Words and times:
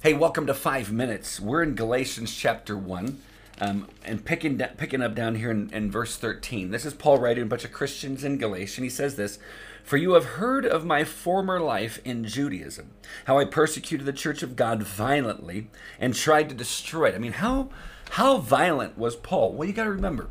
Hey, 0.00 0.14
welcome 0.14 0.46
to 0.46 0.54
Five 0.54 0.92
Minutes. 0.92 1.40
We're 1.40 1.64
in 1.64 1.74
Galatians 1.74 2.32
chapter 2.32 2.78
1. 2.78 3.20
Um, 3.60 3.88
and 4.04 4.24
picking 4.24 4.56
picking 4.76 5.02
up 5.02 5.16
down 5.16 5.34
here 5.34 5.50
in, 5.50 5.70
in 5.74 5.90
verse 5.90 6.16
13. 6.16 6.70
This 6.70 6.84
is 6.84 6.94
Paul 6.94 7.18
writing 7.18 7.42
a 7.42 7.46
bunch 7.46 7.64
of 7.64 7.72
Christians 7.72 8.22
in 8.22 8.38
Galatia. 8.38 8.82
He 8.82 8.90
says 8.90 9.16
this 9.16 9.40
For 9.82 9.96
you 9.96 10.12
have 10.12 10.24
heard 10.24 10.64
of 10.64 10.86
my 10.86 11.02
former 11.02 11.58
life 11.58 11.98
in 12.04 12.22
Judaism, 12.22 12.92
how 13.24 13.40
I 13.40 13.44
persecuted 13.44 14.06
the 14.06 14.12
church 14.12 14.44
of 14.44 14.54
God 14.54 14.84
violently 14.84 15.68
and 15.98 16.14
tried 16.14 16.48
to 16.50 16.54
destroy 16.54 17.08
it. 17.08 17.16
I 17.16 17.18
mean, 17.18 17.32
how, 17.32 17.68
how 18.10 18.36
violent 18.36 18.96
was 18.96 19.16
Paul? 19.16 19.52
Well, 19.52 19.66
you 19.66 19.74
got 19.74 19.84
to 19.84 19.90
remember, 19.90 20.28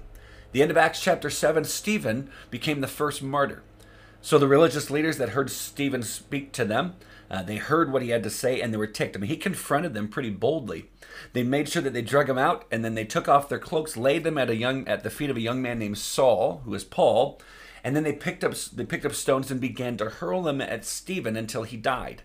the 0.54 0.62
end 0.62 0.72
of 0.72 0.78
Acts 0.78 1.02
chapter 1.02 1.30
7, 1.30 1.66
Stephen 1.66 2.32
became 2.50 2.80
the 2.80 2.88
first 2.88 3.22
martyr. 3.22 3.64
So 4.22 4.38
the 4.38 4.48
religious 4.48 4.90
leaders 4.90 5.18
that 5.18 5.30
heard 5.30 5.52
Stephen 5.52 6.04
speak 6.04 6.52
to 6.54 6.66
them, 6.66 6.96
uh, 7.30 7.44
they 7.44 7.58
heard 7.58 7.92
what 7.92 8.02
he 8.02 8.10
had 8.10 8.24
to 8.24 8.30
say 8.30 8.62
and 8.62 8.74
they 8.74 8.78
were 8.78 8.88
ticked. 8.88 9.16
I 9.16 9.20
mean, 9.20 9.30
he 9.30 9.38
confronted 9.38 9.94
them 9.94 10.08
pretty 10.08 10.30
boldly. 10.30 10.90
They 11.34 11.44
made 11.44 11.70
sure 11.70 11.82
that 11.82 11.94
they 11.94 12.02
drug 12.02 12.30
him 12.30 12.38
out 12.38 12.66
and 12.72 12.86
then 12.86 12.96
they 12.96 13.06
took 13.06 13.28
off 13.28 13.50
their 13.50 13.60
cloaks, 13.60 13.98
laid 13.98 14.24
them 14.24 14.38
at 14.38 14.50
a 14.50 14.56
young 14.56 14.88
at 14.88 15.04
the 15.04 15.10
feet 15.10 15.30
of 15.30 15.38
a 15.38 15.42
young 15.42 15.62
man 15.62 15.80
named 15.80 15.98
Saul, 15.98 16.62
who 16.66 16.74
is 16.74 16.84
Paul, 16.84 17.40
and 17.84 17.96
then 17.96 18.04
they 18.04 18.14
picked 18.14 18.44
up 18.44 18.54
they 18.74 18.86
picked 18.86 19.06
up 19.06 19.14
stones 19.14 19.52
and 19.52 19.60
began 19.60 19.98
to 19.98 20.10
hurl 20.10 20.44
them 20.44 20.62
at 20.62 20.86
Stephen 20.86 21.36
until 21.36 21.64
he 21.64 21.78
died. 21.78 22.22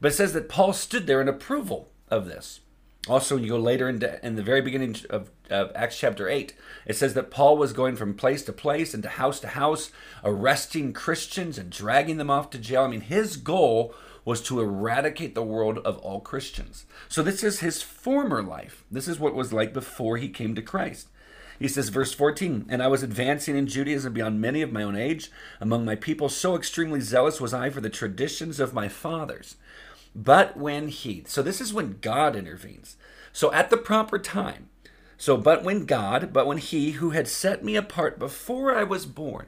But 0.00 0.12
it 0.12 0.14
says 0.14 0.32
that 0.32 0.48
Paul 0.48 0.72
stood 0.72 1.06
there 1.06 1.20
in 1.20 1.28
approval 1.28 1.88
of 2.08 2.26
this. 2.26 2.60
Also, 3.08 3.36
when 3.36 3.44
you 3.44 3.50
go 3.50 3.58
later 3.58 3.88
in, 3.88 4.02
in 4.22 4.36
the 4.36 4.42
very 4.42 4.60
beginning 4.60 4.96
of, 5.08 5.30
of, 5.48 5.72
Acts 5.74 5.98
chapter 5.98 6.28
8, 6.28 6.52
it 6.84 6.96
says 6.96 7.14
that 7.14 7.30
Paul 7.30 7.56
was 7.56 7.72
going 7.72 7.96
from 7.96 8.14
place 8.14 8.44
to 8.44 8.52
place 8.52 8.92
and 8.92 9.02
to 9.02 9.08
house 9.08 9.40
to 9.40 9.48
house, 9.48 9.90
arresting 10.22 10.92
Christians 10.92 11.56
and 11.56 11.70
dragging 11.70 12.18
them 12.18 12.28
off 12.28 12.50
to 12.50 12.58
jail. 12.58 12.82
I 12.82 12.88
mean, 12.88 13.00
his 13.00 13.36
goal 13.36 13.94
was 14.28 14.42
to 14.42 14.60
eradicate 14.60 15.34
the 15.34 15.42
world 15.42 15.78
of 15.86 15.96
all 16.00 16.20
Christians. 16.20 16.84
So 17.08 17.22
this 17.22 17.42
is 17.42 17.60
his 17.60 17.80
former 17.80 18.42
life. 18.42 18.84
This 18.90 19.08
is 19.08 19.18
what 19.18 19.34
was 19.34 19.54
like 19.54 19.72
before 19.72 20.18
he 20.18 20.28
came 20.28 20.54
to 20.54 20.60
Christ. 20.60 21.08
He 21.58 21.66
says, 21.66 21.88
verse 21.88 22.12
14, 22.12 22.66
And 22.68 22.82
I 22.82 22.88
was 22.88 23.02
advancing 23.02 23.56
in 23.56 23.66
Judaism 23.66 24.12
beyond 24.12 24.38
many 24.38 24.60
of 24.60 24.70
my 24.70 24.82
own 24.82 24.96
age 24.96 25.30
among 25.62 25.86
my 25.86 25.94
people. 25.94 26.28
So 26.28 26.56
extremely 26.56 27.00
zealous 27.00 27.40
was 27.40 27.54
I 27.54 27.70
for 27.70 27.80
the 27.80 27.88
traditions 27.88 28.60
of 28.60 28.74
my 28.74 28.86
fathers. 28.86 29.56
But 30.14 30.58
when 30.58 30.88
he, 30.88 31.24
so 31.26 31.40
this 31.40 31.58
is 31.58 31.72
when 31.72 31.96
God 32.02 32.36
intervenes. 32.36 32.98
So 33.32 33.50
at 33.54 33.70
the 33.70 33.78
proper 33.78 34.18
time, 34.18 34.68
so 35.16 35.38
but 35.38 35.64
when 35.64 35.86
God, 35.86 36.34
but 36.34 36.46
when 36.46 36.58
he 36.58 36.90
who 36.90 37.10
had 37.10 37.28
set 37.28 37.64
me 37.64 37.76
apart 37.76 38.18
before 38.18 38.76
I 38.76 38.84
was 38.84 39.06
born, 39.06 39.46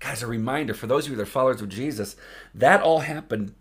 guys, 0.00 0.22
a 0.22 0.26
reminder 0.26 0.72
for 0.72 0.86
those 0.86 1.04
of 1.04 1.10
you 1.10 1.16
that 1.18 1.24
are 1.24 1.26
followers 1.26 1.60
of 1.60 1.68
Jesus, 1.68 2.16
that 2.54 2.80
all 2.80 3.00
happened 3.00 3.52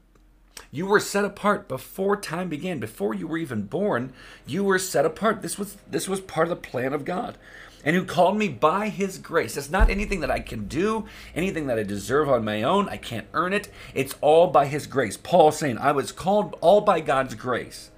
you 0.76 0.86
were 0.86 1.00
set 1.00 1.24
apart 1.24 1.70
before 1.70 2.18
time 2.18 2.50
began, 2.50 2.80
before 2.80 3.14
you 3.14 3.28
were 3.28 3.38
even 3.38 3.62
born. 3.62 4.12
You 4.46 4.62
were 4.62 4.78
set 4.78 5.06
apart. 5.06 5.42
This 5.42 5.58
was 5.58 5.78
this 5.90 6.10
was 6.10 6.20
part 6.20 6.48
of 6.48 6.50
the 6.50 6.70
plan 6.70 6.92
of 6.92 7.06
God. 7.06 7.38
And 7.86 7.96
who 7.96 8.04
called 8.04 8.36
me 8.38 8.50
by 8.50 8.90
his 8.90 9.18
grace. 9.18 9.56
It's 9.56 9.70
not 9.70 9.90
anything 9.90 10.20
that 10.20 10.32
I 10.32 10.42
can 10.42 10.68
do, 10.68 11.06
anything 11.34 11.68
that 11.68 11.80
I 11.80 11.84
deserve 11.84 12.28
on 12.28 12.44
my 12.44 12.62
own. 12.62 12.90
I 12.90 12.98
can't 12.98 13.28
earn 13.34 13.54
it. 13.54 13.70
It's 13.94 14.16
all 14.20 14.48
by 14.48 14.66
his 14.66 14.86
grace. 14.86 15.16
Paul 15.16 15.54
saying, 15.54 15.78
I 15.78 15.94
was 15.94 16.12
called 16.12 16.58
all 16.60 16.82
by 16.82 17.00
God's 17.00 17.36
grace. 17.36 17.92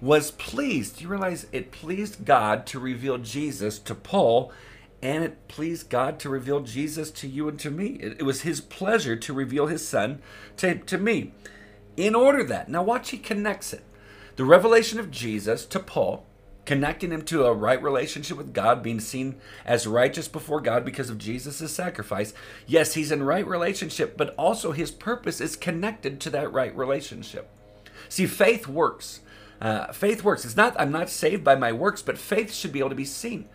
Was 0.00 0.32
pleased. 0.32 0.96
Do 0.96 1.04
you 1.04 1.10
realize 1.10 1.46
it 1.52 1.70
pleased 1.70 2.24
God 2.24 2.66
to 2.66 2.80
reveal 2.80 3.18
Jesus 3.18 3.78
to 3.80 3.94
Paul 3.94 4.50
and 5.02 5.22
it 5.22 5.46
pleased 5.46 5.88
God 5.88 6.18
to 6.20 6.30
reveal 6.30 6.62
Jesus 6.62 7.12
to 7.12 7.28
you 7.28 7.48
and 7.48 7.60
to 7.60 7.70
me. 7.70 7.98
It, 8.00 8.16
it, 8.20 8.22
was 8.24 8.40
His 8.40 8.60
pleasure 8.60 9.14
to 9.14 9.32
reveal 9.32 9.66
His 9.66 9.86
Son 9.86 10.20
to, 10.56 10.78
to 10.78 10.98
me 10.98 11.32
in 11.96 12.14
order 12.14 12.44
that, 12.44 12.68
now 12.68 12.82
watch, 12.82 13.10
he 13.10 13.18
connects 13.18 13.72
it. 13.72 13.82
The 14.36 14.44
revelation 14.44 15.00
of 15.00 15.10
Jesus 15.10 15.64
to 15.66 15.80
Paul, 15.80 16.26
connecting 16.66 17.10
him 17.10 17.22
to 17.22 17.46
a 17.46 17.54
right 17.54 17.82
relationship 17.82 18.36
with 18.36 18.52
God, 18.52 18.82
being 18.82 19.00
seen 19.00 19.36
as 19.64 19.86
righteous 19.86 20.28
before 20.28 20.60
God 20.60 20.84
because 20.84 21.08
of 21.08 21.16
Jesus' 21.16 21.70
sacrifice. 21.70 22.34
Yes, 22.66 22.94
he's 22.94 23.12
in 23.12 23.22
right 23.22 23.46
relationship, 23.46 24.16
but 24.16 24.34
also 24.36 24.72
his 24.72 24.90
purpose 24.90 25.40
is 25.40 25.56
connected 25.56 26.20
to 26.20 26.30
that 26.30 26.52
right 26.52 26.76
relationship. 26.76 27.48
See, 28.08 28.26
faith 28.26 28.66
works. 28.66 29.20
Uh, 29.60 29.92
faith 29.92 30.22
works. 30.22 30.44
It's 30.44 30.56
not, 30.56 30.78
I'm 30.78 30.92
not 30.92 31.08
saved 31.08 31.42
by 31.42 31.54
my 31.54 31.72
works, 31.72 32.02
but 32.02 32.18
faith 32.18 32.52
should 32.52 32.72
be 32.72 32.80
able 32.80 32.90
to 32.90 32.94
be 32.94 33.06
seen. 33.06 33.48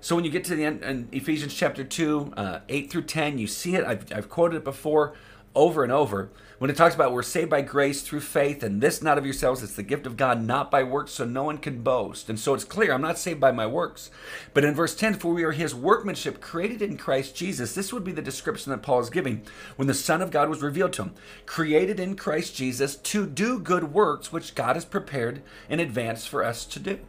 So 0.00 0.16
when 0.16 0.24
you 0.24 0.30
get 0.30 0.44
to 0.44 0.56
the 0.56 0.64
end 0.64 0.82
in 0.82 1.08
Ephesians 1.12 1.54
chapter 1.54 1.84
2, 1.84 2.34
uh, 2.36 2.58
8 2.68 2.90
through 2.90 3.02
10, 3.02 3.38
you 3.38 3.46
see 3.46 3.76
it. 3.76 3.84
I've, 3.84 4.12
I've 4.12 4.28
quoted 4.28 4.56
it 4.56 4.64
before 4.64 5.14
over 5.54 5.82
and 5.82 5.92
over 5.92 6.30
when 6.62 6.70
it 6.70 6.76
talks 6.76 6.94
about 6.94 7.12
we're 7.12 7.24
saved 7.24 7.50
by 7.50 7.60
grace 7.60 8.02
through 8.02 8.20
faith 8.20 8.62
and 8.62 8.80
this 8.80 9.02
not 9.02 9.18
of 9.18 9.24
yourselves 9.24 9.64
it's 9.64 9.74
the 9.74 9.82
gift 9.82 10.06
of 10.06 10.16
god 10.16 10.40
not 10.40 10.70
by 10.70 10.80
works 10.84 11.10
so 11.10 11.24
no 11.24 11.42
one 11.42 11.58
can 11.58 11.82
boast. 11.82 12.28
And 12.28 12.38
so 12.38 12.54
it's 12.54 12.62
clear 12.62 12.92
i'm 12.92 13.02
not 13.02 13.18
saved 13.18 13.40
by 13.40 13.50
my 13.50 13.66
works. 13.66 14.10
But 14.54 14.64
in 14.64 14.72
verse 14.72 14.94
10 14.94 15.14
for 15.14 15.34
we 15.34 15.42
are 15.42 15.50
his 15.50 15.74
workmanship 15.74 16.40
created 16.40 16.80
in 16.80 16.96
christ 16.96 17.34
jesus. 17.34 17.74
This 17.74 17.92
would 17.92 18.04
be 18.04 18.12
the 18.12 18.22
description 18.22 18.70
that 18.70 18.80
paul 18.82 19.00
is 19.00 19.10
giving 19.10 19.42
when 19.74 19.88
the 19.88 19.92
son 19.94 20.22
of 20.22 20.30
god 20.30 20.48
was 20.48 20.62
revealed 20.62 20.92
to 20.92 21.02
him. 21.02 21.14
Created 21.46 21.98
in 21.98 22.14
christ 22.14 22.54
jesus 22.54 22.94
to 22.94 23.26
do 23.26 23.58
good 23.58 23.92
works 23.92 24.30
which 24.30 24.54
god 24.54 24.76
has 24.76 24.84
prepared 24.84 25.42
in 25.68 25.80
advance 25.80 26.26
for 26.26 26.44
us 26.44 26.64
to 26.66 26.78
do 26.78 27.00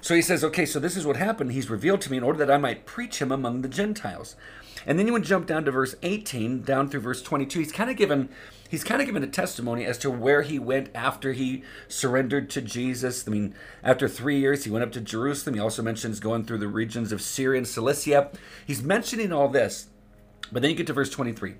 so 0.00 0.14
he 0.14 0.22
says 0.22 0.44
okay 0.44 0.66
so 0.66 0.78
this 0.78 0.96
is 0.96 1.06
what 1.06 1.16
happened 1.16 1.52
he's 1.52 1.70
revealed 1.70 2.00
to 2.00 2.10
me 2.10 2.16
in 2.16 2.22
order 2.22 2.38
that 2.38 2.50
i 2.50 2.58
might 2.58 2.86
preach 2.86 3.20
him 3.20 3.32
among 3.32 3.62
the 3.62 3.68
gentiles 3.68 4.36
and 4.86 4.98
then 4.98 5.06
you 5.08 5.12
would 5.12 5.24
jump 5.24 5.46
down 5.46 5.64
to 5.64 5.72
verse 5.72 5.96
18, 6.02 6.62
down 6.62 6.88
through 6.88 7.00
verse 7.00 7.20
22. 7.20 7.58
He's 7.58 7.72
kind 7.72 7.90
of 7.90 7.96
given 7.96 8.28
he's 8.68 8.84
kind 8.84 9.00
of 9.00 9.06
given 9.06 9.22
a 9.22 9.28
testimony 9.28 9.84
as 9.84 9.98
to 9.98 10.10
where 10.10 10.42
he 10.42 10.58
went 10.58 10.90
after 10.94 11.32
he 11.32 11.64
surrendered 11.88 12.48
to 12.50 12.62
Jesus. 12.62 13.26
I 13.26 13.30
mean, 13.30 13.54
after 13.82 14.08
three 14.08 14.38
years, 14.38 14.64
he 14.64 14.70
went 14.70 14.84
up 14.84 14.92
to 14.92 15.00
Jerusalem. 15.00 15.54
He 15.54 15.60
also 15.60 15.82
mentions 15.82 16.20
going 16.20 16.44
through 16.44 16.58
the 16.58 16.68
regions 16.68 17.10
of 17.10 17.20
Syria 17.20 17.58
and 17.58 17.68
Cilicia. 17.68 18.30
He's 18.64 18.82
mentioning 18.82 19.32
all 19.32 19.48
this, 19.48 19.86
but 20.52 20.62
then 20.62 20.70
you 20.70 20.76
get 20.76 20.86
to 20.86 20.92
verse 20.92 21.10
23. 21.10 21.50
It 21.50 21.58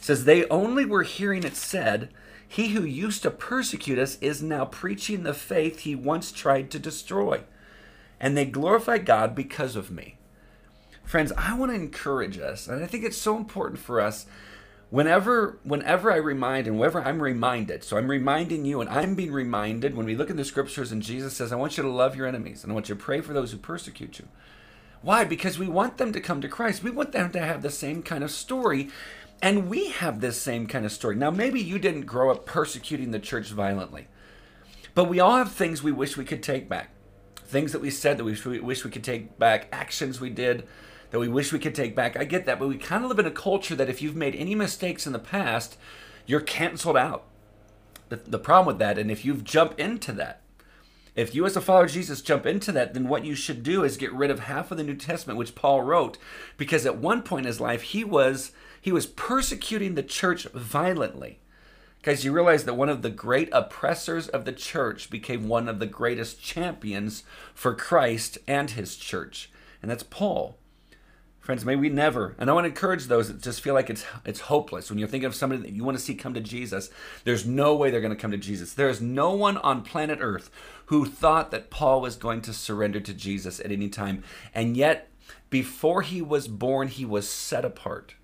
says, 0.00 0.24
They 0.24 0.46
only 0.48 0.84
were 0.84 1.04
hearing 1.04 1.44
it 1.44 1.56
said, 1.56 2.08
He 2.46 2.68
who 2.68 2.84
used 2.84 3.22
to 3.22 3.30
persecute 3.30 3.98
us 3.98 4.18
is 4.20 4.42
now 4.42 4.64
preaching 4.64 5.22
the 5.22 5.34
faith 5.34 5.80
he 5.80 5.94
once 5.94 6.32
tried 6.32 6.72
to 6.72 6.80
destroy. 6.80 7.42
And 8.20 8.36
they 8.36 8.44
glorify 8.44 8.98
God 8.98 9.34
because 9.34 9.76
of 9.76 9.90
me. 9.90 10.16
Friends, 11.04 11.32
I 11.36 11.56
want 11.56 11.70
to 11.70 11.76
encourage 11.76 12.38
us, 12.38 12.66
and 12.66 12.82
I 12.82 12.86
think 12.86 13.04
it's 13.04 13.16
so 13.16 13.36
important 13.36 13.78
for 13.78 14.00
us 14.00 14.26
whenever 14.94 15.58
whenever 15.64 16.12
I 16.12 16.16
remind 16.16 16.66
and 16.66 16.78
whenever 16.78 17.02
I'm 17.02 17.20
reminded. 17.20 17.82
So 17.82 17.96
I'm 17.96 18.08
reminding 18.08 18.64
you 18.64 18.80
and 18.80 18.88
I'm 18.88 19.14
being 19.14 19.32
reminded 19.32 19.96
when 19.96 20.06
we 20.06 20.14
look 20.14 20.30
in 20.30 20.36
the 20.36 20.44
scriptures 20.44 20.92
and 20.92 21.02
Jesus 21.02 21.36
says, 21.36 21.52
I 21.52 21.56
want 21.56 21.76
you 21.76 21.82
to 21.82 21.88
love 21.88 22.14
your 22.14 22.26
enemies 22.26 22.62
and 22.62 22.70
I 22.70 22.74
want 22.74 22.88
you 22.88 22.94
to 22.94 23.00
pray 23.00 23.20
for 23.20 23.32
those 23.32 23.50
who 23.50 23.58
persecute 23.58 24.20
you. 24.20 24.28
Why? 25.02 25.24
Because 25.24 25.58
we 25.58 25.66
want 25.66 25.98
them 25.98 26.12
to 26.12 26.20
come 26.20 26.40
to 26.40 26.48
Christ. 26.48 26.82
We 26.82 26.92
want 26.92 27.10
them 27.10 27.32
to 27.32 27.40
have 27.40 27.60
the 27.60 27.70
same 27.70 28.02
kind 28.02 28.22
of 28.22 28.30
story. 28.30 28.88
And 29.42 29.68
we 29.68 29.90
have 29.90 30.20
this 30.20 30.40
same 30.40 30.66
kind 30.66 30.86
of 30.86 30.92
story. 30.92 31.16
Now, 31.16 31.30
maybe 31.30 31.60
you 31.60 31.78
didn't 31.78 32.06
grow 32.06 32.30
up 32.30 32.46
persecuting 32.46 33.10
the 33.10 33.18
church 33.18 33.48
violently, 33.48 34.06
but 34.94 35.04
we 35.04 35.20
all 35.20 35.36
have 35.36 35.52
things 35.52 35.82
we 35.82 35.92
wish 35.92 36.16
we 36.16 36.24
could 36.24 36.42
take 36.42 36.68
back. 36.68 36.93
Things 37.54 37.70
that 37.70 37.80
we 37.80 37.90
said 37.90 38.18
that 38.18 38.24
we 38.24 38.58
wish 38.58 38.84
we 38.84 38.90
could 38.90 39.04
take 39.04 39.38
back, 39.38 39.68
actions 39.70 40.20
we 40.20 40.28
did, 40.28 40.66
that 41.12 41.20
we 41.20 41.28
wish 41.28 41.52
we 41.52 41.60
could 41.60 41.72
take 41.72 41.94
back. 41.94 42.16
I 42.16 42.24
get 42.24 42.46
that, 42.46 42.58
but 42.58 42.66
we 42.66 42.76
kind 42.76 43.04
of 43.04 43.08
live 43.08 43.20
in 43.20 43.26
a 43.26 43.30
culture 43.30 43.76
that 43.76 43.88
if 43.88 44.02
you've 44.02 44.16
made 44.16 44.34
any 44.34 44.56
mistakes 44.56 45.06
in 45.06 45.12
the 45.12 45.20
past, 45.20 45.76
you're 46.26 46.40
canceled 46.40 46.96
out. 46.96 47.26
The, 48.08 48.16
the 48.16 48.40
problem 48.40 48.66
with 48.66 48.80
that, 48.80 48.98
and 48.98 49.08
if 49.08 49.24
you've 49.24 49.44
jumped 49.44 49.78
into 49.78 50.10
that, 50.14 50.40
if 51.14 51.32
you 51.32 51.46
as 51.46 51.56
a 51.56 51.60
follower 51.60 51.84
of 51.84 51.92
Jesus 51.92 52.22
jump 52.22 52.44
into 52.44 52.72
that, 52.72 52.92
then 52.92 53.06
what 53.06 53.24
you 53.24 53.36
should 53.36 53.62
do 53.62 53.84
is 53.84 53.96
get 53.96 54.12
rid 54.12 54.32
of 54.32 54.40
half 54.40 54.72
of 54.72 54.76
the 54.76 54.82
New 54.82 54.96
Testament, 54.96 55.38
which 55.38 55.54
Paul 55.54 55.82
wrote, 55.82 56.18
because 56.56 56.84
at 56.84 56.98
one 56.98 57.22
point 57.22 57.46
in 57.46 57.50
his 57.50 57.60
life 57.60 57.82
he 57.82 58.02
was 58.02 58.50
he 58.80 58.90
was 58.90 59.06
persecuting 59.06 59.94
the 59.94 60.02
church 60.02 60.48
violently. 60.52 61.38
Guys, 62.04 62.22
you 62.22 62.32
realize 62.32 62.64
that 62.64 62.74
one 62.74 62.90
of 62.90 63.00
the 63.00 63.08
great 63.08 63.48
oppressors 63.50 64.28
of 64.28 64.44
the 64.44 64.52
church 64.52 65.08
became 65.08 65.48
one 65.48 65.70
of 65.70 65.78
the 65.78 65.86
greatest 65.86 66.38
champions 66.38 67.24
for 67.54 67.74
Christ 67.74 68.36
and 68.46 68.70
his 68.70 68.96
church, 68.96 69.50
and 69.80 69.90
that's 69.90 70.02
Paul. 70.02 70.58
Friends, 71.40 71.64
may 71.64 71.76
we 71.76 71.88
never, 71.88 72.34
and 72.38 72.50
I 72.50 72.52
want 72.52 72.64
to 72.64 72.68
encourage 72.68 73.06
those 73.06 73.28
that 73.28 73.40
just 73.40 73.62
feel 73.62 73.72
like 73.72 73.88
it's 73.88 74.04
it's 74.26 74.40
hopeless. 74.40 74.90
When 74.90 74.98
you're 74.98 75.08
thinking 75.08 75.26
of 75.26 75.34
somebody 75.34 75.62
that 75.62 75.72
you 75.72 75.82
want 75.82 75.96
to 75.96 76.04
see 76.04 76.14
come 76.14 76.34
to 76.34 76.42
Jesus, 76.42 76.90
there's 77.24 77.46
no 77.46 77.74
way 77.74 77.90
they're 77.90 78.02
going 78.02 78.14
to 78.14 78.20
come 78.20 78.32
to 78.32 78.36
Jesus. 78.36 78.74
There 78.74 78.90
is 78.90 79.00
no 79.00 79.32
one 79.32 79.56
on 79.56 79.80
planet 79.80 80.18
Earth 80.20 80.50
who 80.86 81.06
thought 81.06 81.50
that 81.52 81.70
Paul 81.70 82.02
was 82.02 82.16
going 82.16 82.42
to 82.42 82.52
surrender 82.52 83.00
to 83.00 83.14
Jesus 83.14 83.60
at 83.60 83.72
any 83.72 83.88
time. 83.88 84.24
And 84.54 84.76
yet, 84.76 85.08
before 85.48 86.02
he 86.02 86.20
was 86.20 86.48
born, 86.48 86.88
he 86.88 87.06
was 87.06 87.26
set 87.26 87.64
apart. 87.64 88.14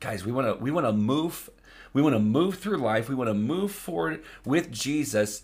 Guys, 0.00 0.26
we 0.26 0.32
want 0.32 0.48
to 0.48 0.62
we 0.62 0.72
want 0.72 0.86
to 0.86 0.92
move 0.92 1.50
we 1.96 2.02
want 2.02 2.14
to 2.14 2.20
move 2.20 2.58
through 2.58 2.76
life. 2.76 3.08
We 3.08 3.14
want 3.14 3.28
to 3.28 3.34
move 3.34 3.72
forward 3.72 4.22
with 4.44 4.70
Jesus, 4.70 5.40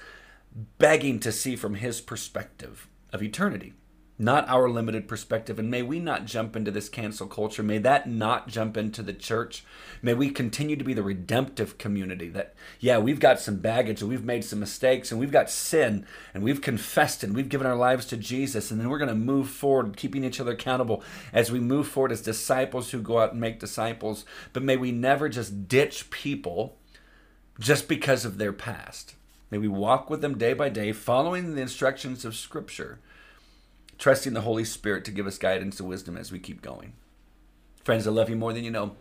begging 0.77 1.19
to 1.21 1.33
see 1.33 1.57
from 1.57 1.77
his 1.77 2.03
perspective 2.03 2.89
of 3.11 3.23
eternity. 3.23 3.73
Not 4.19 4.49
our 4.49 4.69
limited 4.69 5.09
perspective. 5.09 5.59
And 5.59 5.71
may 5.71 5.83
we 5.83 5.99
not 5.99 6.27
jump 6.27 6.55
into 6.55 6.71
this 6.71 6.89
cancel 6.89 7.27
culture. 7.27 7.63
May 7.63 7.79
that 7.79 8.09
not 8.09 8.49
jump 8.49 8.77
into 8.77 9.03
the 9.03 9.13
church. 9.13 9.65
May 10.03 10.15
we 10.15 10.31
continue 10.31 10.77
to 10.77 10.85
be 10.85 10.95
the 10.95 11.03
redemptive 11.03 11.79
community 11.79 12.29
that, 12.31 12.55
yeah, 12.79 12.99
we've 12.99 13.21
got 13.21 13.41
some 13.41 13.57
baggage 13.57 14.01
and 14.01 14.11
we've 14.11 14.25
made 14.25 14.45
some 14.45 14.61
mistakes 14.61 15.11
and 15.11 15.19
we've 15.19 15.33
got 15.33 15.51
sin 15.51 16.07
and 16.35 16.43
we've 16.43 16.61
confessed 16.61 17.25
and 17.25 17.35
we've 17.35 17.49
given 17.49 17.67
our 17.67 17.77
lives 17.77 18.07
to 18.07 18.17
Jesus. 18.17 18.71
And 18.71 18.81
then 18.81 18.89
we're 18.89 18.99
going 18.99 19.09
to 19.09 19.15
move 19.15 19.49
forward, 19.49 19.97
keeping 19.97 20.25
each 20.25 20.41
other 20.41 20.53
accountable 20.53 21.03
as 21.33 21.51
we 21.51 21.59
move 21.59 21.89
forward 21.89 22.13
as 22.13 22.21
disciples 22.21 22.91
who 22.91 23.01
go 23.01 23.19
out 23.19 23.33
and 23.33 23.41
make 23.41 23.61
disciples. 23.61 24.25
But 24.53 24.63
may 24.63 24.77
we 24.77 24.93
never 24.93 25.29
just 25.29 25.69
ditch 25.69 26.11
people 26.11 26.77
just 27.59 27.89
because 27.89 28.25
of 28.25 28.39
their 28.39 28.53
past. 28.53 29.15
May 29.51 29.59
we 29.59 29.69
walk 29.69 30.09
with 30.09 30.23
them 30.23 30.39
day 30.39 30.55
by 30.55 30.69
day, 30.71 30.93
following 30.93 31.55
the 31.55 31.61
instructions 31.61 32.25
of 32.25 32.35
Scripture 32.35 32.99
trusting 34.03 34.33
the 34.33 34.41
Holy 34.41 34.65
Spirit 34.65 35.05
to 35.05 35.13
give 35.13 35.29
us 35.29 35.39
guidance 35.39 35.79
and 35.79 35.89
wisdom 35.89 36.17
as 36.17 36.33
we 36.33 36.39
keep 36.41 36.61
going. 36.61 36.93
Friends, 37.85 38.05
I 38.05 38.11
love 38.11 38.29
you 38.29 38.35
more 38.35 38.53
than 38.53 38.65
you 38.65 38.71
know. 38.73 38.97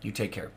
You 0.00 0.10
take 0.10 0.32
care. 0.32 0.50